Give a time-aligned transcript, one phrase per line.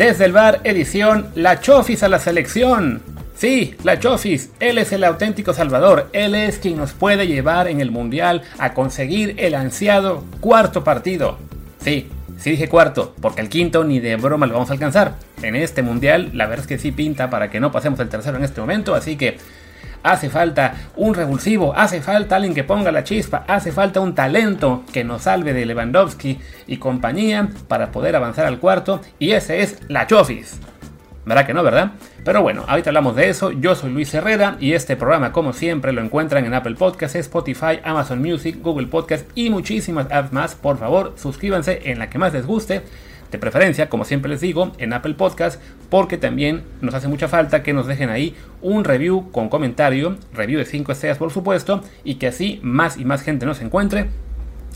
[0.00, 3.02] Desde el bar, edición La Chofis a la selección.
[3.36, 7.82] Sí, La Chofis, él es el auténtico salvador, él es quien nos puede llevar en
[7.82, 11.36] el Mundial a conseguir el ansiado cuarto partido.
[11.84, 12.08] Sí,
[12.38, 15.16] sí dije cuarto, porque el quinto ni de broma lo vamos a alcanzar.
[15.42, 18.38] En este Mundial, la verdad es que sí pinta para que no pasemos el tercero
[18.38, 19.36] en este momento, así que
[20.02, 24.84] hace falta un revulsivo, hace falta alguien que ponga la chispa, hace falta un talento
[24.92, 29.80] que nos salve de Lewandowski y compañía para poder avanzar al cuarto, y ese es
[29.88, 30.60] la Chofis.
[31.26, 31.92] ¿Verdad que no, verdad?
[32.24, 33.52] Pero bueno, ahorita hablamos de eso.
[33.52, 37.78] Yo soy Luis Herrera y este programa, como siempre, lo encuentran en Apple Podcasts, Spotify,
[37.84, 40.54] Amazon Music, Google Podcasts y muchísimas apps más.
[40.54, 42.82] Por favor, suscríbanse en la que más les guste
[43.30, 47.62] de preferencia, como siempre les digo, en Apple Podcast, porque también nos hace mucha falta
[47.62, 52.16] que nos dejen ahí un review con comentario, review de 5 estrellas por supuesto, y
[52.16, 54.06] que así más y más gente nos encuentre.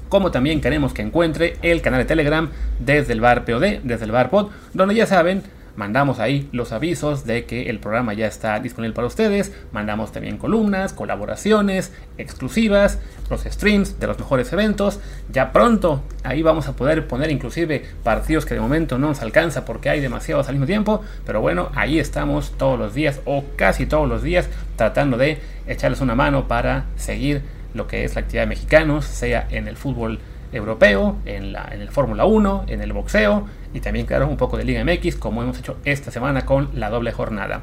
[0.08, 4.12] Como también queremos que encuentre el canal de Telegram desde el bar POD, desde el
[4.12, 5.42] bar Pod, donde ya saben,
[5.76, 10.38] mandamos ahí los avisos de que el programa ya está disponible para ustedes, mandamos también
[10.38, 12.98] columnas, colaboraciones exclusivas,
[13.30, 18.44] los streams de los mejores eventos, ya pronto ahí vamos a poder poner inclusive partidos
[18.44, 21.98] que de momento no nos alcanza porque hay demasiados al mismo tiempo, pero bueno, ahí
[21.98, 26.84] estamos todos los días o casi todos los días tratando de echarles una mano para
[26.96, 27.42] seguir
[27.74, 30.20] lo que es la actividad de mexicanos, sea en el fútbol
[30.54, 34.56] europeo, en, la, en el Fórmula 1, en el boxeo y también, claro, un poco
[34.56, 37.62] de Liga MX, como hemos hecho esta semana con la doble jornada.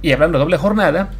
[0.00, 1.10] Y hablando de doble jornada,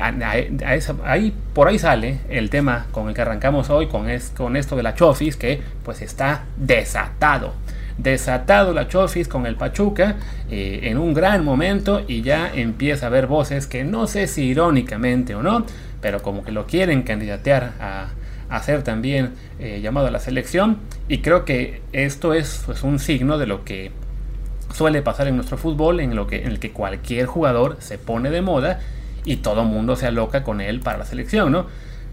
[0.00, 4.76] ahí, por ahí sale el tema con el que arrancamos hoy, con, es, con esto
[4.76, 7.54] de la Chofis, que pues está desatado.
[7.96, 10.16] Desatado la Chofis con el Pachuca
[10.48, 14.44] eh, en un gran momento y ya empieza a haber voces que no sé si
[14.44, 15.64] irónicamente o no,
[16.00, 18.08] pero como que lo quieren candidatear a,
[18.50, 20.78] a ser también eh, llamado a la selección.
[21.08, 23.92] Y creo que esto es pues, un signo de lo que
[24.72, 28.30] suele pasar en nuestro fútbol, en, lo que, en el que cualquier jugador se pone
[28.30, 28.80] de moda
[29.24, 31.66] y todo mundo se aloca con él para la selección, ¿no?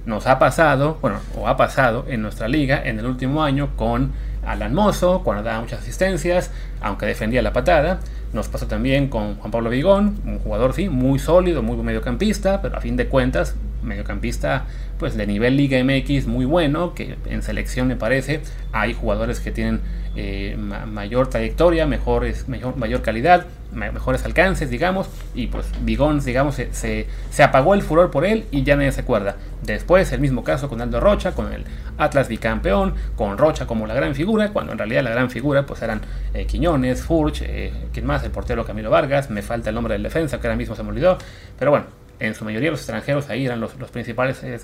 [0.06, 4.12] Nos ha pasado, bueno, o ha pasado en nuestra liga en el último año con
[4.46, 8.00] Alan Mozo, cuando daba muchas asistencias, aunque defendía la patada.
[8.32, 12.78] Nos pasó también con Juan Pablo Vigón, un jugador sí, muy sólido, muy mediocampista, pero
[12.78, 14.66] a fin de cuentas, mediocampista
[15.00, 18.42] pues de nivel Liga MX muy bueno, que en selección me parece
[18.72, 19.82] hay jugadores que tienen
[20.18, 26.72] eh, mayor trayectoria, mejores, mejor, mayor calidad, mejores alcances, digamos, y pues Bigón, digamos, se,
[26.72, 29.36] se, apagó el furor por él y ya nadie se acuerda.
[29.64, 31.66] Después el mismo caso con Aldo Rocha, con el
[31.98, 35.82] Atlas bicampeón, con Rocha como la gran figura, cuando en realidad la gran figura pues
[35.82, 36.00] eran
[36.34, 38.24] eh, Quiñones, Furch, eh, ¿quién más?
[38.24, 40.90] El portero Camilo Vargas, me falta el nombre del defensa que ahora mismo se me
[40.90, 41.18] olvidó,
[41.60, 41.88] pero bueno,
[42.20, 44.60] en su mayoría los extranjeros ahí eran los, principales eh,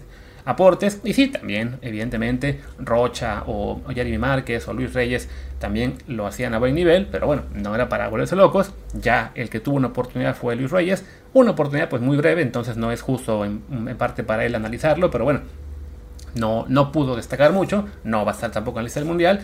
[0.45, 0.99] aportes.
[1.03, 5.29] Y sí, también, evidentemente, Rocha o, Jeremy Márquez o Luis Reyes
[5.59, 8.73] también lo hacían a buen nivel, pero bueno, no era para volverse locos.
[8.93, 12.77] Ya el que tuvo una oportunidad fue Luis Reyes, una oportunidad pues muy breve, entonces
[12.77, 13.61] no es justo en,
[13.97, 15.41] parte para él analizarlo, pero bueno,
[16.35, 19.41] no, no pudo destacar mucho, no va a estar tampoco en la lista del mundial.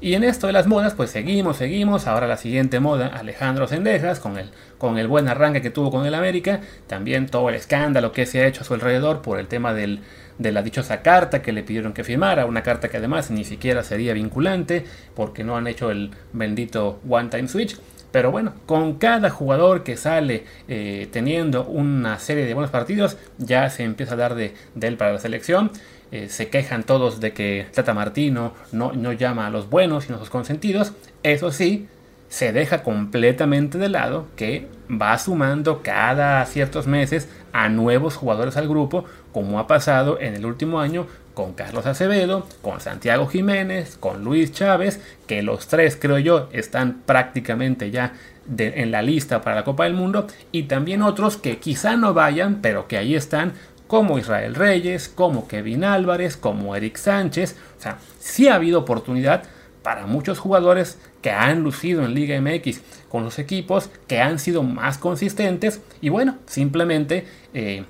[0.00, 2.06] Y en esto de las modas, pues seguimos, seguimos.
[2.06, 6.06] Ahora la siguiente moda, Alejandro Sendejas, con el, con el buen arranque que tuvo con
[6.06, 6.60] el América.
[6.86, 10.00] También todo el escándalo que se ha hecho a su alrededor por el tema del,
[10.38, 12.46] de la dichosa carta que le pidieron que firmara.
[12.46, 14.84] Una carta que además ni siquiera sería vinculante
[15.16, 17.76] porque no han hecho el bendito One Time Switch.
[18.12, 23.68] Pero bueno, con cada jugador que sale eh, teniendo una serie de buenos partidos, ya
[23.68, 25.72] se empieza a dar de, de él para la selección.
[26.10, 30.16] Eh, se quejan todos de que Tata Martino no, no llama a los buenos sino
[30.16, 30.92] a los consentidos.
[31.22, 31.88] Eso sí,
[32.28, 38.68] se deja completamente de lado que va sumando cada ciertos meses a nuevos jugadores al
[38.68, 44.24] grupo, como ha pasado en el último año con Carlos Acevedo, con Santiago Jiménez, con
[44.24, 48.14] Luis Chávez, que los tres creo yo están prácticamente ya
[48.56, 52.58] en la lista para la Copa del Mundo, y también otros que quizá no vayan,
[52.60, 53.52] pero que ahí están
[53.88, 57.56] como Israel Reyes, como Kevin Álvarez, como Eric Sánchez.
[57.78, 59.42] O sea, sí ha habido oportunidad
[59.82, 64.62] para muchos jugadores que han lucido en Liga MX con los equipos, que han sido
[64.62, 67.84] más consistentes y bueno, simplemente eh,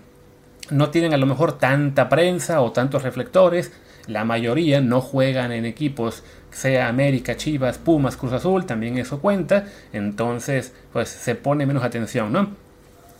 [0.70, 3.72] no tienen a lo mejor tanta prensa o tantos reflectores.
[4.06, 9.66] La mayoría no juegan en equipos, sea América, Chivas, Pumas, Cruz Azul, también eso cuenta.
[9.92, 12.48] Entonces, pues se pone menos atención, ¿no?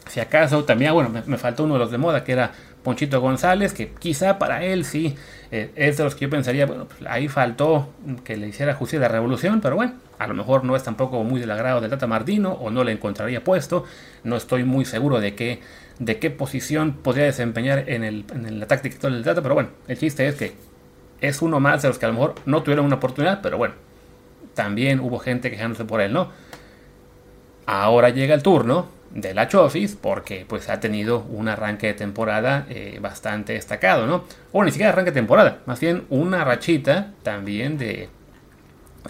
[0.08, 2.52] Si acaso, también, bueno, me, faltó uno de los de moda que era
[2.82, 5.16] Ponchito González, que quizá para él sí
[5.50, 7.90] eh, es de los que yo pensaría, bueno, pues ahí faltó
[8.24, 11.40] que le hiciera justicia la revolución, pero bueno, a lo mejor no es tampoco muy
[11.40, 13.84] del agrado de Tata Martino o no le encontraría puesto,
[14.24, 15.60] no estoy muy seguro de qué,
[15.98, 19.98] de qué posición podría desempeñar en, el, en la táctica del Tata, pero bueno, el
[19.98, 20.54] chiste es que
[21.20, 23.74] es uno más de los que a lo mejor no tuvieron una oportunidad, pero bueno,
[24.54, 26.30] también hubo gente quejándose por él, ¿no?
[27.66, 32.66] Ahora llega el turno de la Chofis porque pues ha tenido un arranque de temporada
[32.68, 34.24] eh, bastante destacado, ¿no?
[34.52, 38.08] O ni siquiera arranque de temporada, más bien una rachita también de,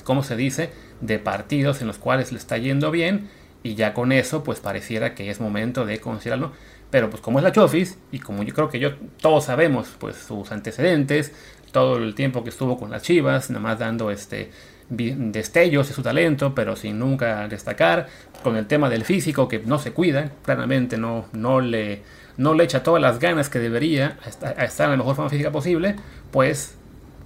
[0.05, 0.71] ¿cómo se dice?
[1.01, 3.29] De partidos en los cuales le está yendo bien
[3.69, 6.53] y ya con eso pues pareciera que es momento de considerarlo.
[6.91, 10.17] Pero pues como es la Chofis y como yo creo que yo todos sabemos pues
[10.17, 11.33] sus antecedentes,
[11.71, 14.51] todo el tiempo que estuvo con las Chivas, nada más dando este
[14.89, 18.07] destellos de su talento, pero sin nunca destacar,
[18.43, 22.01] con el tema del físico que no se cuida, claramente no, no, le,
[22.39, 25.97] no le echa todas las ganas que debería estar en la mejor forma física posible,
[26.31, 26.79] pues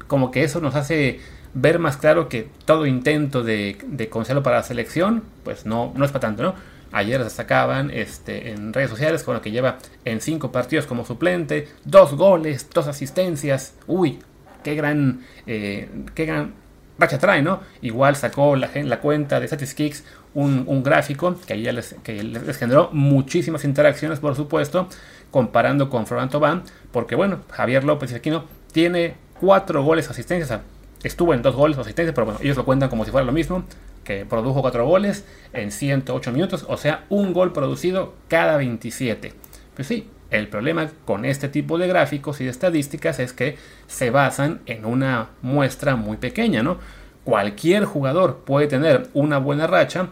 [0.08, 1.20] como que eso nos hace
[1.54, 6.10] ver más claro que todo intento de, de para la selección, pues no, no es
[6.10, 6.54] para tanto, ¿no?
[6.92, 11.68] Ayer destacaban este, en redes sociales con lo que lleva en cinco partidos como suplente,
[11.84, 13.74] dos goles, dos asistencias.
[13.86, 14.18] Uy,
[14.62, 16.52] qué gran, eh, qué gran
[16.98, 17.60] racha trae, ¿no?
[17.80, 20.04] Igual sacó la, la cuenta de Statistics
[20.34, 24.88] un, un gráfico que, ya les, que les generó muchísimas interacciones, por supuesto,
[25.30, 30.60] comparando con Florent Tobán, porque bueno, Javier López Aquino tiene cuatro goles asistencias,
[31.02, 33.32] estuvo en dos goles o asistencias, pero bueno, ellos lo cuentan como si fuera lo
[33.32, 33.64] mismo,
[34.04, 39.32] que produjo cuatro goles en 108 minutos, o sea, un gol producido cada 27.
[39.74, 43.56] Pues sí, el problema con este tipo de gráficos y de estadísticas es que
[43.86, 46.78] se basan en una muestra muy pequeña, ¿no?
[47.24, 50.08] Cualquier jugador puede tener una buena racha,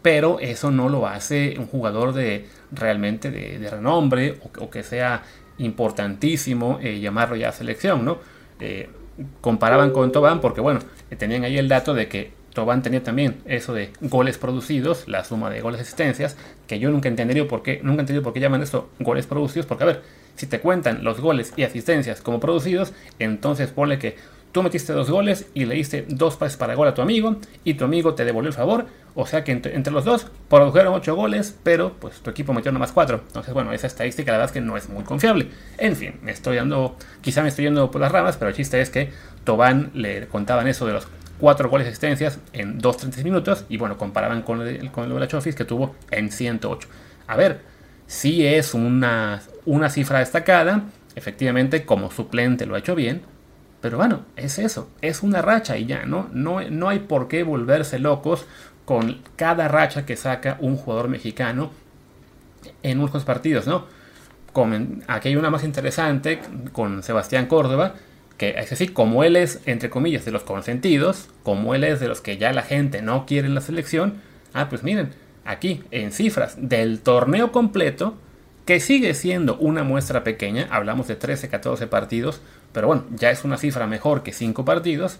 [0.00, 5.22] pero eso no lo hace un jugador de realmente de, renombre o, que sea
[5.58, 8.18] importantísimo eh, llamarlo ya selección, ¿no?
[8.58, 8.88] Eh,
[9.40, 10.80] comparaban con Tobán porque, bueno,
[11.18, 15.50] tenían ahí el dato de que Tobán tenía también eso de goles producidos, la suma
[15.50, 16.36] de goles asistencias,
[16.66, 19.84] que yo nunca entendería por qué, nunca entendido por qué llaman esto goles producidos, porque
[19.84, 20.02] a ver,
[20.36, 24.16] si te cuentan los goles y asistencias como producidos, entonces ponle que
[24.52, 27.74] tú metiste dos goles y le diste dos pases para gol a tu amigo y
[27.74, 31.58] tu amigo te devolvió el favor, o sea que entre, los dos produjeron ocho goles,
[31.62, 33.22] pero pues tu equipo metió nomás cuatro.
[33.26, 35.48] Entonces, bueno, esa estadística la verdad es que no es muy confiable.
[35.78, 38.80] En fin, me estoy dando, quizá me estoy yendo por las ramas, pero el chiste
[38.80, 39.10] es que
[39.44, 41.08] Tobán le contaban eso de los
[41.38, 45.20] cuatro goles de asistencias en 2.30 minutos y bueno, comparaban con el, con el de
[45.20, 46.88] la Chofis que tuvo en 108.
[47.26, 47.60] A ver,
[48.06, 50.84] si es una, una cifra destacada,
[51.16, 53.22] efectivamente como suplente lo ha hecho bien,
[53.82, 56.30] pero bueno, es eso, es una racha y ya, ¿no?
[56.32, 58.46] No, no hay por qué volverse locos
[58.86, 61.70] con cada racha que saca un jugador mexicano
[62.82, 63.86] en unos partidos, ¿no?
[65.06, 66.40] aquí hay una más interesante
[66.72, 67.94] con Sebastián Córdoba,
[68.36, 72.08] que es así, como él es, entre comillas, de los consentidos, como él es de
[72.08, 74.20] los que ya la gente no quiere en la selección,
[74.52, 75.10] ah, pues miren,
[75.44, 78.14] aquí en cifras del torneo completo,
[78.66, 82.40] que sigue siendo una muestra pequeña, hablamos de 13, 14 partidos,
[82.72, 85.18] pero bueno, ya es una cifra mejor que 5 partidos,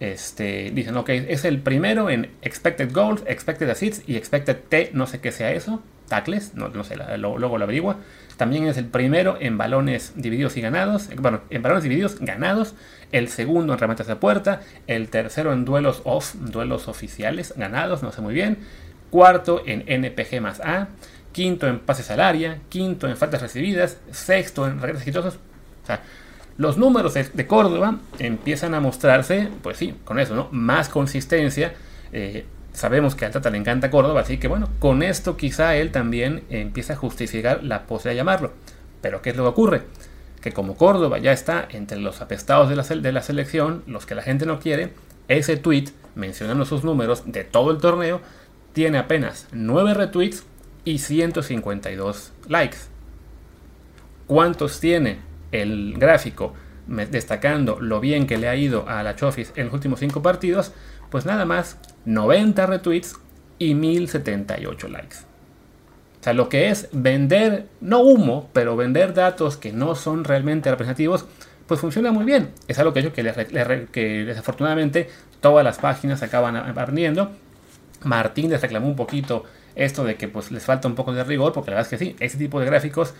[0.00, 5.06] este, dicen, ok, es el primero en expected goals, expected assists y expected T, no
[5.06, 7.96] sé qué sea eso, tackles, no, no sé, luego lo averigua.
[8.36, 12.74] También es el primero en balones divididos y ganados, bueno, en balones divididos ganados,
[13.10, 18.12] el segundo en remates de puerta, el tercero en duelos off, duelos oficiales ganados, no
[18.12, 18.58] sé muy bien,
[19.10, 20.88] cuarto en NPG más A,
[21.32, 25.34] quinto en pases al área, quinto en faltas recibidas, sexto en regresos exitosos.
[25.82, 26.02] O sea,
[26.58, 30.48] los números de, Córdoba empiezan a mostrarse, pues sí, con eso, ¿no?
[30.50, 31.72] Más consistencia.
[32.12, 35.92] Eh, sabemos que a Tata le encanta Córdoba, así que bueno, con esto quizá él
[35.92, 38.52] también empieza a justificar la posibilidad de llamarlo.
[39.00, 39.82] Pero ¿qué es lo que ocurre?
[40.40, 44.16] Que como Córdoba ya está entre los apestados de la, de la selección, los que
[44.16, 44.92] la gente no quiere,
[45.28, 48.20] ese tweet mencionando sus números de todo el torneo
[48.72, 50.42] tiene apenas 9 retweets
[50.84, 52.78] y 152 likes.
[54.26, 56.54] ¿Cuántos tiene el gráfico
[56.86, 60.72] destacando lo bien que le ha ido a la Chofis en los últimos 5 partidos,
[61.10, 63.16] pues nada más 90 retweets
[63.58, 65.16] y 1078 likes.
[66.20, 70.70] O sea, lo que es vender, no humo, pero vender datos que no son realmente
[70.70, 71.26] representativos,
[71.66, 72.50] pues funciona muy bien.
[72.66, 75.08] Es algo que, yo, que, que desafortunadamente
[75.40, 77.30] todas las páginas acaban aprendiendo.
[78.02, 81.52] Martín les reclamó un poquito esto de que pues les falta un poco de rigor,
[81.52, 83.14] porque la verdad es que sí, ese tipo de gráficos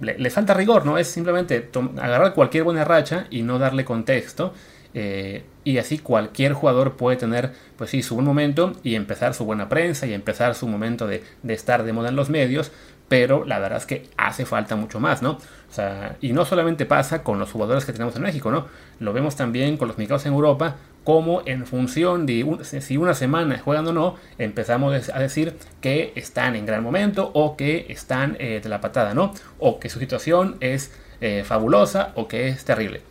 [0.00, 0.98] le, falta rigor, ¿no?
[0.98, 1.70] Es simplemente
[2.00, 4.52] agarrar cualquier buena racha y no darle contexto.
[4.96, 9.44] Eh, y así cualquier jugador puede tener, pues sí, su buen momento y empezar su
[9.44, 12.70] buena prensa y empezar su momento de, de estar de moda en los medios,
[13.08, 15.32] pero la verdad es que hace falta mucho más, ¿no?
[15.32, 18.66] O sea, y no solamente pasa con los jugadores que tenemos en México, ¿no?
[19.00, 23.58] Lo vemos también con los mexicanos en Europa, como en función de si una semana
[23.58, 28.60] juegan o no, empezamos a decir que están en gran momento o que están eh,
[28.62, 29.34] de la patada, ¿no?
[29.58, 33.02] O que su situación es eh, fabulosa o que es terrible.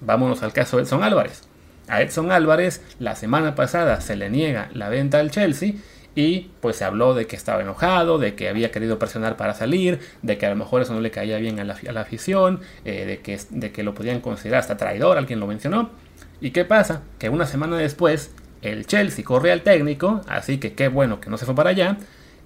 [0.00, 1.42] Vámonos al caso de Edson Álvarez.
[1.88, 5.74] A Edson Álvarez la semana pasada se le niega la venta al Chelsea
[6.16, 10.00] y pues se habló de que estaba enojado, de que había querido presionar para salir,
[10.22, 13.18] de que a lo mejor eso no le caía bien a la, afición, eh, de,
[13.18, 15.90] que, de que lo podían considerar hasta traidor, alguien lo mencionó.
[16.40, 17.02] ¿Y qué pasa?
[17.18, 18.30] Que una semana después
[18.62, 21.96] el Chelsea corre al técnico, así que qué bueno que no se fue para allá,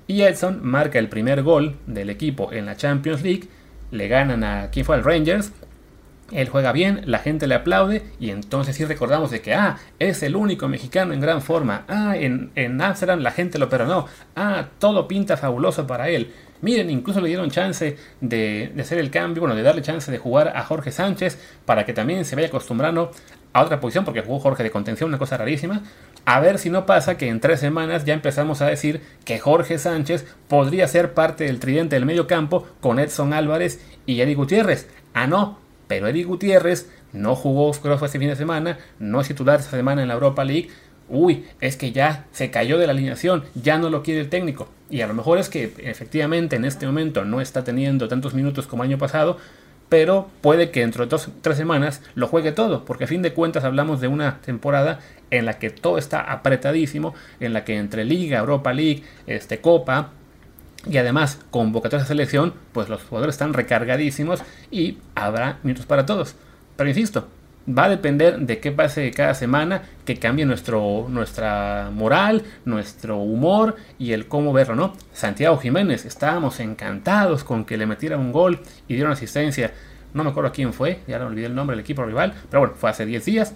[0.06, 3.49] y Edson marca el primer gol del equipo en la Champions League,
[3.90, 5.52] le ganan a quien fue al Rangers,
[6.32, 10.23] él juega bien, la gente le aplaude y entonces sí recordamos de que, ah, es
[10.23, 14.06] el único mexicano en gran forma, ah, en, en Amsterdam la gente lo perdonó,
[14.37, 16.32] ah, todo pinta fabuloso para él.
[16.62, 20.18] Miren, incluso le dieron chance de, de, hacer el cambio, bueno, de darle chance de
[20.18, 23.12] jugar a Jorge Sánchez para que también se vaya acostumbrando
[23.52, 25.83] a otra posición, porque jugó Jorge de contención, una cosa rarísima.
[26.25, 29.78] A ver si no pasa que en tres semanas ya empezamos a decir que Jorge
[29.78, 34.88] Sánchez podría ser parte del tridente del medio campo con Edson Álvarez y Eddie Gutiérrez.
[35.14, 39.59] Ah, no, pero Eric Gutiérrez no jugó creo este fin de semana, no es titular
[39.59, 40.69] esta semana en la Europa League.
[41.09, 44.69] Uy, es que ya se cayó de la alineación, ya no lo quiere el técnico.
[44.88, 48.69] Y a lo mejor es que efectivamente en este momento no está teniendo tantos minutos
[48.69, 49.38] como año pasado,
[49.90, 53.35] pero puede que dentro de dos, tres semanas lo juegue todo, porque a fin de
[53.35, 58.04] cuentas hablamos de una temporada en la que todo está apretadísimo, en la que entre
[58.04, 60.12] Liga, Europa League, este, Copa,
[60.87, 66.37] y además, convocatoria de selección, pues los jugadores están recargadísimos y habrá minutos para todos.
[66.76, 67.28] Pero insisto,
[67.69, 73.76] va a depender de qué pase cada semana, que cambie nuestro, nuestra moral, nuestro humor
[73.99, 74.95] y el cómo verlo, ¿no?
[75.12, 79.73] Santiago Jiménez, estábamos encantados con que le metiera un gol y dieron asistencia.
[80.14, 82.75] No me acuerdo quién fue, ya no olvidé el nombre del equipo rival, pero bueno,
[82.76, 83.55] fue hace 10 días.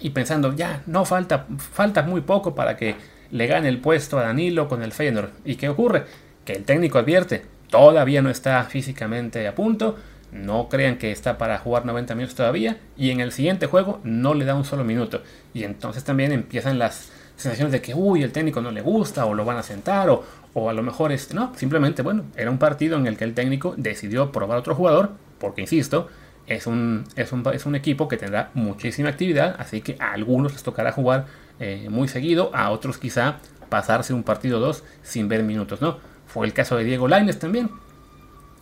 [0.00, 2.94] Y pensando, ya, no falta, falta muy poco para que
[3.30, 5.30] le gane el puesto a Danilo con el Feyenoord.
[5.44, 6.04] ¿Y qué ocurre?
[6.48, 9.98] que el técnico advierte, todavía no está físicamente a punto,
[10.32, 14.34] no crean que está para jugar 90 minutos todavía, y en el siguiente juego no
[14.34, 15.22] le da un solo minuto.
[15.54, 19.34] Y entonces también empiezan las sensaciones de que, uy, el técnico no le gusta, o
[19.34, 22.58] lo van a sentar, o, o a lo mejor este, no, simplemente, bueno, era un
[22.58, 26.08] partido en el que el técnico decidió probar otro jugador, porque insisto,
[26.48, 30.52] es un, es un, es un equipo que tendrá muchísima actividad, así que a algunos
[30.52, 31.26] les tocará jugar
[31.60, 33.36] eh, muy seguido, a otros quizá
[33.68, 35.98] pasarse un partido o dos sin ver minutos, ¿no?
[36.26, 37.70] Fue el caso de Diego Laines también.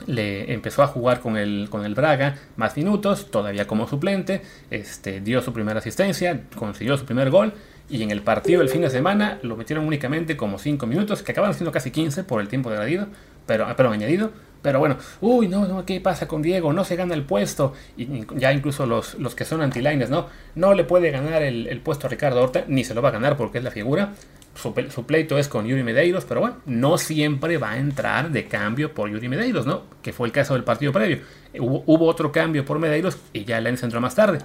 [0.07, 4.43] Le empezó a jugar con el, con el Braga más minutos, todavía como suplente.
[4.71, 7.55] Este, dio su primera asistencia, consiguió su primer gol.
[7.89, 11.33] Y en el partido del fin de semana lo metieron únicamente como 5 minutos, que
[11.33, 13.07] acaban siendo casi 15 por el tiempo añadido.
[13.47, 14.33] Pero, pero añadido.
[14.61, 16.73] Pero bueno, uy, no, no, ¿qué pasa con Diego?
[16.73, 17.73] No se gana el puesto.
[17.97, 20.27] Y ya incluso los, los que son anti-lines, ¿no?
[20.57, 23.13] No le puede ganar el, el, puesto a Ricardo Horta, ni se lo va a
[23.13, 24.13] ganar porque es la figura
[24.57, 28.93] su, pleito es con Yuri Medeiros, pero bueno, no siempre va a entrar de cambio
[28.93, 29.83] por Yuri Medeiros, ¿no?
[30.03, 31.21] Que fue el caso del partido previo.
[31.59, 34.39] Hubo, otro cambio por Medeiros y ya Lens entró más tarde.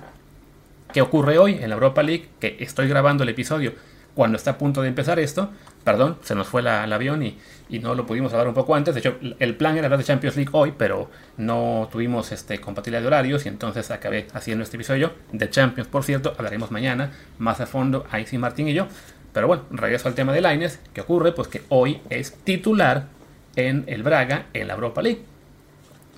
[0.93, 2.29] ¿Qué ocurre hoy en la Europa League?
[2.39, 3.73] Que estoy grabando el episodio
[4.13, 5.49] cuando está a punto de empezar esto.
[5.83, 7.37] Perdón, se nos fue el avión y,
[7.79, 8.93] no lo pudimos hablar un poco antes.
[8.93, 13.01] De hecho, el plan era hablar de Champions League hoy, pero no tuvimos este, compatibilidad
[13.01, 15.89] de horarios y entonces acabé haciendo este episodio de Champions.
[15.89, 18.87] Por cierto, hablaremos mañana más a fondo, ahí sí Martín y yo.
[19.33, 20.79] Pero bueno, regreso al tema de Laines.
[20.93, 21.31] ¿Qué ocurre?
[21.31, 23.07] Pues que hoy es titular
[23.55, 25.21] en el Braga en la Europa League.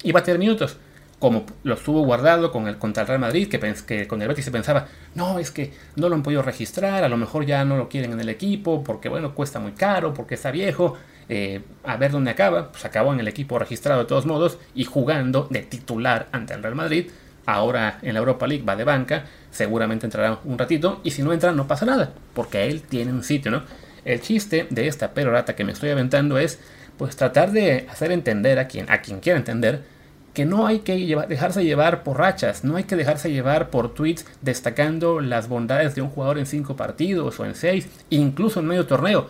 [0.03, 0.77] Y va a tener minutos.
[1.19, 4.43] Como lo estuvo guardado con el contra el Real Madrid, que, que con el Betis
[4.43, 7.77] se pensaba, no, es que no lo han podido registrar, a lo mejor ya no
[7.77, 10.97] lo quieren en el equipo, porque bueno, cuesta muy caro, porque está viejo.
[11.29, 12.71] Eh, a ver dónde acaba.
[12.71, 16.61] Pues acabó en el equipo registrado de todos modos y jugando de titular ante el
[16.61, 17.09] Real Madrid
[17.45, 21.33] ahora en la Europa League va de banca, seguramente entrará un ratito, y si no
[21.33, 23.63] entra no pasa nada, porque él tiene un sitio, ¿no?
[24.05, 26.59] El chiste de esta perorata que me estoy aventando es,
[26.97, 29.83] pues tratar de hacer entender a quien, a quien quiera entender,
[30.33, 34.25] que no hay que dejarse llevar por rachas, no hay que dejarse llevar por tweets
[34.41, 38.87] destacando las bondades de un jugador en cinco partidos o en seis, incluso en medio
[38.87, 39.27] torneo.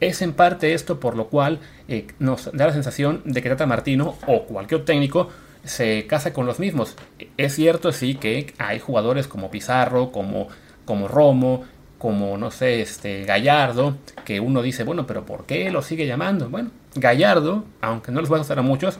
[0.00, 3.66] Es en parte esto por lo cual eh, nos da la sensación de que Tata
[3.66, 5.30] Martino o cualquier técnico
[5.64, 6.96] se casa con los mismos.
[7.36, 10.48] Es cierto, sí, que hay jugadores como Pizarro, como,
[10.84, 11.64] como Romo,
[11.98, 16.48] como, no sé, este, Gallardo, que uno dice, bueno, pero ¿por qué lo sigue llamando?
[16.50, 18.98] Bueno, Gallardo, aunque no les va a gustar a muchos,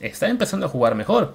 [0.00, 1.34] está empezando a jugar mejor.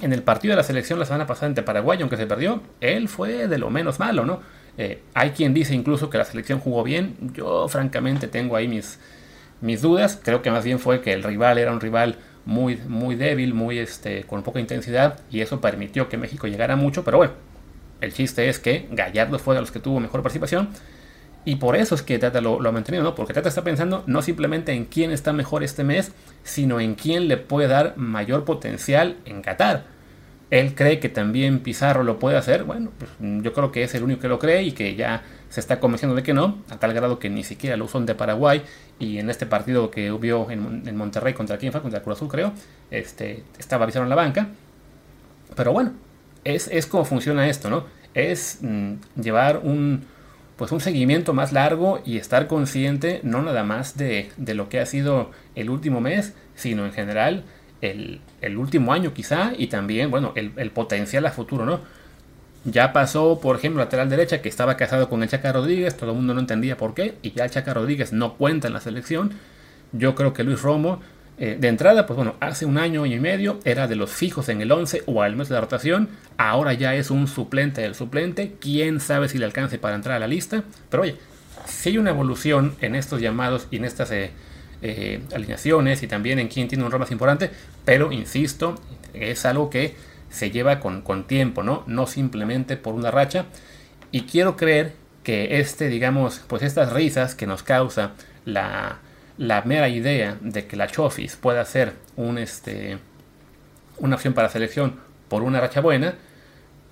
[0.00, 3.08] En el partido de la selección la semana pasada ante Paraguay, aunque se perdió, él
[3.08, 4.40] fue de lo menos malo, ¿no?
[4.76, 7.16] Eh, hay quien dice incluso que la selección jugó bien.
[7.34, 9.00] Yo francamente tengo ahí mis,
[9.60, 10.20] mis dudas.
[10.22, 12.16] Creo que más bien fue que el rival era un rival
[12.48, 17.04] muy, muy débil, muy este, con poca intensidad, y eso permitió que México llegara mucho,
[17.04, 17.34] pero bueno,
[18.00, 20.70] el chiste es que Gallardo fue de los que tuvo mejor participación,
[21.44, 23.14] y por eso es que Tata lo, ha mantenido, ¿no?
[23.14, 26.12] Porque Tata está pensando no simplemente en quién está mejor este mes,
[26.42, 29.84] sino en quién le puede dar mayor potencial en Qatar.
[30.50, 32.64] Él cree que también Pizarro lo puede hacer.
[32.64, 35.60] Bueno, pues yo creo que es el único que lo cree y que ya se
[35.60, 38.62] está convenciendo de que no, a tal grado que ni siquiera lo usó de Paraguay
[38.98, 42.52] y en este partido que hubo en, Monterrey contra quién fue, contra Cruz Azul creo,
[42.90, 44.48] este, estaba Pizarro en la banca.
[45.54, 45.92] Pero bueno,
[46.44, 47.84] es, es como funciona esto, ¿no?
[48.14, 50.04] Es mm, llevar un,
[50.56, 54.80] pues un seguimiento más largo y estar consciente no nada más de, de lo que
[54.80, 57.44] ha sido el último mes, sino en general
[57.82, 58.20] el,
[58.58, 61.80] último año quizá y también, bueno, el, el, potencial a futuro, ¿no?
[62.64, 66.16] Ya pasó, por ejemplo, lateral derecha que estaba casado con el Chaca Rodríguez, todo el
[66.16, 69.32] mundo no entendía por qué, y ya el Chaca Rodríguez no cuenta en la selección.
[69.92, 71.00] Yo creo que Luis Romo,
[71.38, 74.60] eh, de entrada, pues bueno, hace un año y medio era de los fijos en
[74.60, 78.56] el 11 o al menos de la rotación, ahora ya es un suplente del suplente,
[78.60, 81.16] quién sabe si le alcance para entrar a la lista, pero oye,
[81.64, 84.32] si hay una evolución en estos llamados y en estas eh,
[84.82, 87.50] eh, alineaciones y también en quién tiene un rol más importante,
[87.84, 88.76] pero insisto,
[89.14, 89.96] es algo que
[90.30, 91.84] se lleva con, con tiempo, ¿no?
[91.86, 93.46] No simplemente por una racha.
[94.10, 98.12] Y quiero creer que este, digamos, pues estas risas que nos causa
[98.44, 98.98] la,
[99.36, 102.98] la mera idea de que la Chofis pueda ser un, este,
[103.98, 104.96] una opción para selección
[105.28, 106.14] por una racha buena,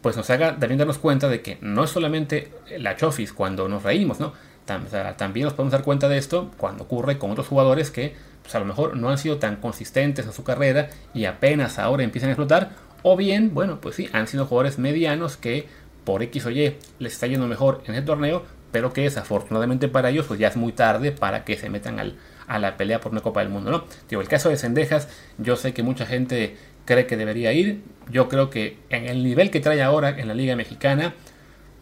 [0.03, 3.83] pues nos haga también darnos cuenta de que no es solamente la Chofis cuando nos
[3.83, 4.33] reímos, ¿no?
[4.67, 8.59] También nos podemos dar cuenta de esto cuando ocurre con otros jugadores que pues a
[8.59, 12.33] lo mejor no han sido tan consistentes en su carrera y apenas ahora empiezan a
[12.33, 12.71] explotar,
[13.03, 15.67] o bien, bueno, pues sí, han sido jugadores medianos que
[16.05, 20.11] por X o Y les está yendo mejor en el torneo, pero que desafortunadamente para
[20.11, 23.13] ellos pues ya es muy tarde para que se metan al, a la pelea por
[23.13, 23.85] una Copa del Mundo, ¿no?
[24.09, 25.09] Digo, el caso de Sendejas,
[25.39, 29.51] yo sé que mucha gente cree que debería ir, yo creo que en el nivel
[29.51, 31.15] que trae ahora en la Liga Mexicana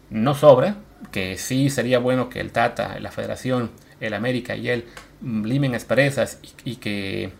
[0.09, 0.77] no sobra,
[1.11, 4.85] que sí sería bueno que el Tata, la Federación, el América y él
[5.21, 7.31] limen asperezas y, y que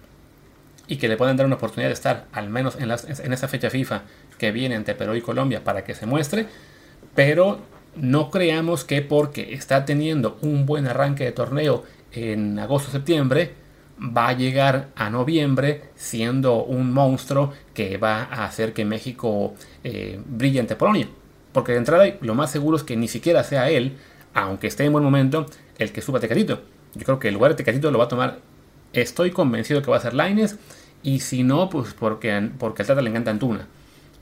[0.87, 3.47] y que le puedan dar una oportunidad de estar al menos en, las, en esa
[3.47, 4.03] fecha FIFA
[4.37, 6.47] que viene entre Perú y Colombia para que se muestre,
[7.15, 7.59] pero
[7.95, 13.53] no creamos que porque está teniendo un buen arranque de torneo en agosto-septiembre,
[13.99, 19.53] va a llegar a noviembre siendo un monstruo que va a hacer que México
[19.83, 21.07] eh, brille ante Polonia.
[21.55, 23.95] Porque de entrada lo más seguro es que ni siquiera sea él,
[24.33, 25.45] aunque esté en buen momento,
[25.77, 26.59] el que suba Tecatito.
[26.95, 28.39] Yo creo que el lugar de Tecatito lo va a tomar
[28.91, 30.57] Estoy convencido que va a ser Lines.
[31.01, 33.67] Y si no, pues porque, porque al Tata le encanta Antuna.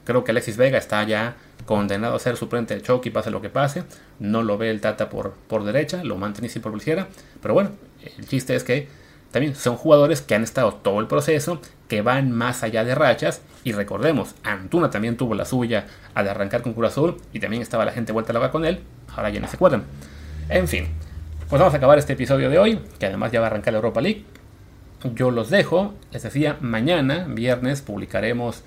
[0.03, 3.49] Creo que Alexis Vega está ya condenado a ser suplente de Chucky, pase lo que
[3.49, 3.83] pase.
[4.19, 6.79] No lo ve el Tata por, por derecha, lo mantiene si por.
[6.83, 7.71] Pero bueno,
[8.15, 8.87] el chiste es que
[9.33, 13.41] también son jugadores que han estado todo el proceso, que van más allá de rachas.
[13.65, 17.83] Y recordemos, Antuna también tuvo la suya al arrancar con Cura Azul y también estaba
[17.83, 18.79] la gente vuelta a la con él.
[19.13, 19.83] Ahora ya no se acuerdan.
[20.47, 20.87] En fin,
[21.49, 23.79] pues vamos a acabar este episodio de hoy, que además ya va a arrancar la
[23.79, 24.23] Europa League
[25.15, 25.93] yo los dejo.
[26.11, 28.63] Les decía, mañana, viernes, publicaremos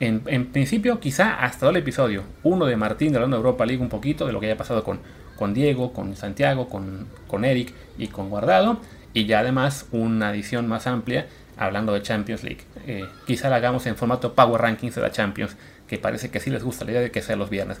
[0.00, 2.24] en, principio quizá hasta todo el episodio.
[2.42, 5.00] Uno de Martín de la Europa League, un poquito de lo que haya pasado con,
[5.36, 8.78] con Diego, con Santiago, con, con Eric y con Guardado.
[9.14, 12.62] Y ya además una edición más amplia hablando de Champions League.
[12.86, 16.50] Eh, quizá la hagamos en formato Power Rankings de la Champions, que parece que sí
[16.50, 17.80] les gusta la idea de que sea los viernes.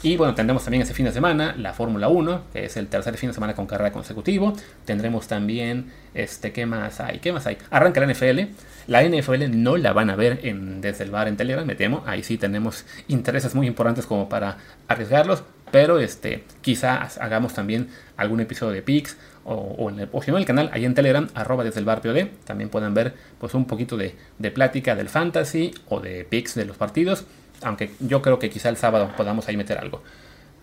[0.00, 3.16] Y bueno, tendremos también ese fin de semana la Fórmula 1, que es el tercer
[3.16, 4.52] fin de semana con carrera consecutivo.
[4.84, 7.18] Tendremos también, este, ¿qué más hay?
[7.18, 7.58] ¿Qué más hay?
[7.70, 8.42] Arranca la NFL.
[8.86, 12.04] La NFL no la van a ver en, desde el bar en Telegram, me temo.
[12.06, 15.42] Ahí sí tenemos intereses muy importantes como para arriesgarlos.
[15.72, 19.16] Pero este, quizá hagamos también algún episodio de Pix
[19.48, 22.26] o, en el, si el canal ahí en Telegram, arroba desde el bar POD.
[22.44, 24.14] También pueden ver pues un poquito de,
[24.50, 27.24] plática del fantasy o de Pix de los partidos.
[27.62, 30.02] Aunque yo creo que quizá el sábado podamos ahí meter algo.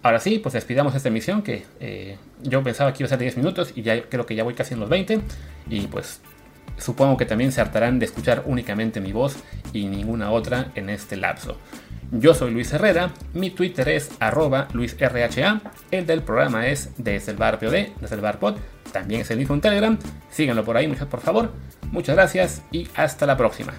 [0.03, 3.37] Ahora sí, pues despidamos esta emisión que eh, yo pensaba que iba a ser 10
[3.37, 5.19] minutos y ya creo que ya voy casi en los 20.
[5.69, 6.21] Y pues
[6.77, 9.37] supongo que también se hartarán de escuchar únicamente mi voz
[9.73, 11.57] y ninguna otra en este lapso.
[12.11, 17.37] Yo soy Luis Herrera, mi Twitter es arroba luisrha, el del programa es desde el
[17.37, 18.55] bar POD, desde el bar pod,
[18.91, 19.97] también es el mismo en Telegram,
[20.29, 21.51] síganlo por ahí, por favor.
[21.91, 23.73] Muchas gracias y hasta la próxima.